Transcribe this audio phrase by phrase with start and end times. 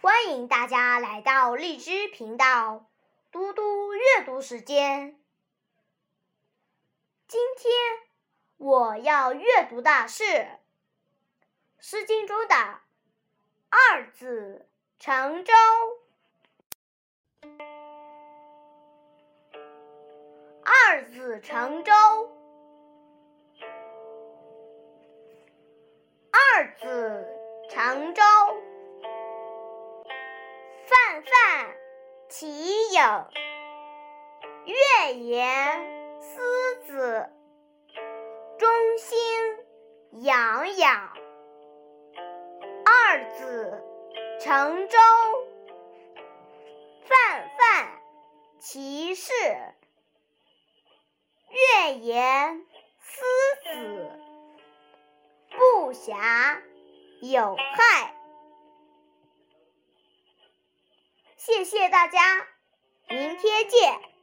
[0.00, 2.86] 欢迎大家来到荔枝频道，
[3.32, 5.18] 嘟嘟阅读时间。
[7.26, 7.72] 今天
[8.58, 10.22] 我要阅读的是
[11.80, 12.54] 《诗经》中的
[13.70, 14.68] “二子
[15.00, 15.52] 乘舟”。
[20.62, 21.92] 二子乘舟，
[26.30, 27.26] 二子
[27.68, 28.22] 乘舟。
[31.08, 31.74] 泛泛
[32.28, 33.00] 其影，
[34.66, 37.30] 月言思子，
[38.58, 39.18] 中心
[40.22, 41.10] 洋洋。
[42.84, 43.82] 二子
[44.38, 44.98] 乘舟，
[47.06, 48.02] 泛泛
[48.58, 49.32] 其事，
[51.48, 52.66] 月言
[53.00, 53.24] 思
[53.64, 54.10] 子，
[55.56, 56.60] 不暇
[57.22, 58.17] 有害。
[61.38, 62.20] 谢谢大家，
[63.08, 64.17] 明天见。